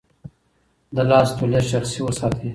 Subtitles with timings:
[0.95, 2.49] د لاس توليه شخصي وساتئ.